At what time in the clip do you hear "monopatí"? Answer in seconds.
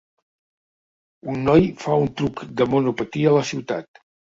2.77-3.31